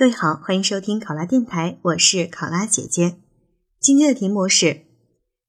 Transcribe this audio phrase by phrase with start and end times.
[0.00, 3.16] 各位好，欢迎收听考拉电台，我是考拉姐姐。
[3.78, 4.86] 今天的题目是，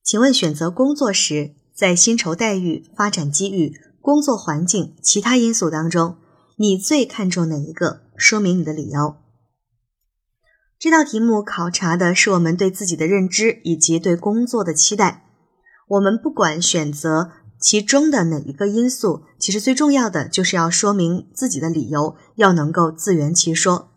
[0.04, 6.17] 请问选择工作时，在薪酬待遇、发展机遇、工作环境、其他因素当中，
[6.58, 8.02] 你最看重哪一个？
[8.18, 9.16] 说明你的理由。
[10.78, 15.24] 这道题目考察的是我们对自己的认知以及对工作的期待。
[15.88, 23.88] 我们不管选择其中的哪一个因素，其实最重要的就是要说明自己的理由，要能够自圆其说。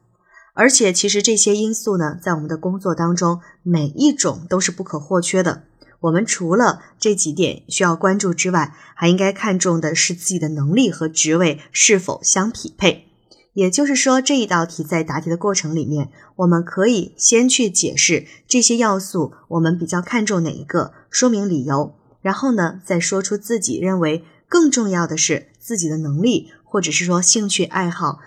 [0.55, 5.65] 而且，其实这些因素呢，在我们的工作当中，每一种都是不可或缺的。
[6.01, 13.09] 我们除了这几点需要关注之外，还应该看重的是自己的能力和职位是否相匹配。
[13.55, 28.21] 也就是说，这一道题在答题的过程里面，我们可以先去解释这些要素，我们比较看重哪一个，说明理由，然后呢，再说出自己认为更重要的是自己的能力，或者是说兴趣爱好。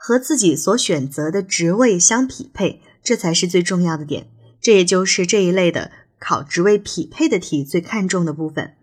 [0.00, 4.28] 和自己所选择的职位相匹配，这才是最重要的点。
[4.60, 5.90] 这也就是这一类的
[6.20, 8.74] 考职位匹配的题最看重的部分。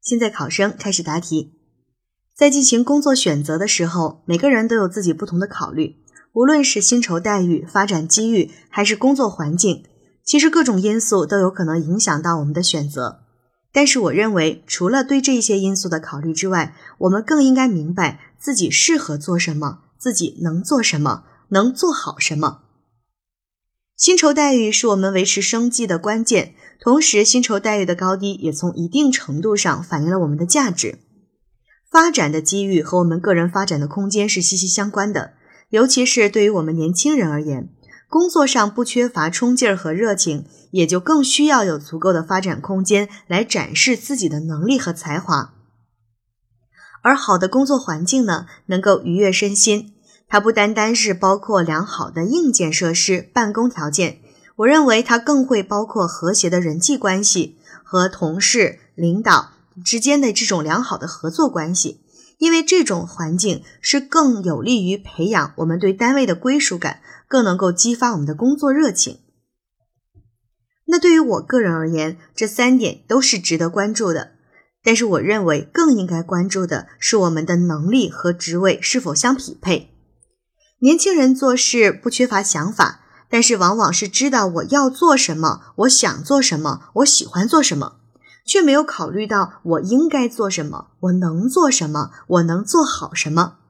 [0.00, 1.58] 现在考生开始答题。
[2.34, 5.96] 在进行工作选择的时候，每个人都有自己不同的考虑，
[6.32, 9.84] 无论是薪酬待遇、发展机遇，还是工作环境，
[10.24, 13.20] 其实各种因素都有可能影响到我们的选择。
[13.72, 22.60] 但是，我认为，除了对这些因素的考虑之外，我们更应该明白自己适合做什么，自己能做什么，能做好什么。
[23.96, 30.98] 薪酬待遇是我们维持生计的关键，同时，薪酬待遇的高低也从一定程度上反映了我们的价值。
[31.90, 35.34] 发展的机遇和我们个人发展的空间是息息相关的，
[35.70, 37.70] 尤其是对于我们年轻人而言。
[38.12, 45.54] 工作上不缺乏冲劲儿和热情，也就更需要有足够的发展空间来展示自己的能力和才华。
[47.00, 49.94] 而好的工作环境呢，能够愉悦身心。
[50.28, 54.18] 它不单单是包括良好的硬件设施、办公条件，
[54.56, 59.52] 我认为它更会包括和谐的人际关系和同事、领导
[59.82, 62.02] 之间的这种良好的合作关系。
[62.36, 67.00] 因为这种环境是更有利于培养我们对单位的归属感。
[67.32, 69.20] 更能够激发我们的工作热情。
[70.84, 74.32] 那对于我个人而言，这三点都是值得关注的。
[74.84, 79.94] 但是，我认为更应该关注的是我们的能力和职位是否相匹配。
[80.80, 83.00] 年轻人做事不缺乏想法，
[83.30, 88.00] 但是往往是知道我要做什么，我想做什么，我喜欢做什么，
[88.44, 93.60] 却没有考虑到我应该做什么，我能做什么，我能做好什么。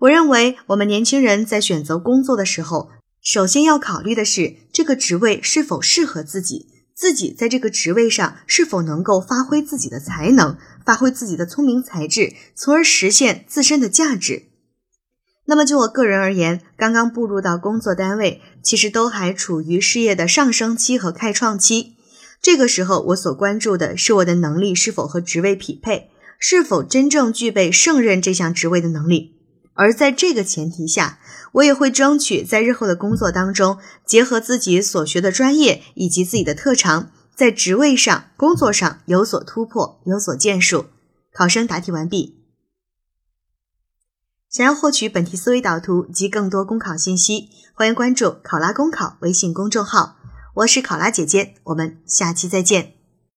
[0.00, 2.90] 我认为，我们年轻人在选择工作的时候，
[3.20, 10.56] 首先要考虑的是这个职位是否适合自己，自己在这个职位上是否能够发挥自己的才能，
[10.86, 14.44] 发挥自己的聪明才智，从而实现自身的价值。
[15.44, 21.96] 那么，就我个人而言，刚刚步入到工作单位，其实都还处于事业的上升期和开创期。
[22.40, 26.08] 这个时候，我所关注的是我的能力是否和职位匹配，
[26.38, 29.39] 是否真正具备胜任这项职位的能力。
[29.74, 31.18] 而在这个前提下，
[31.52, 40.86] 我也会争取在日后的工作当中，结合自己所学的专业以及自己的特长，在职位上、工作上有所突破、有所建树。
[41.32, 42.40] 考生答题完毕。
[44.50, 50.16] 想要获取本题思维导图及更多公考信息，欢迎关注“考拉公考”微信公众号。
[50.56, 52.99] 我是考拉姐姐，我们下期再见。